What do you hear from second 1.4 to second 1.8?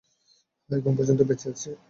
আছি!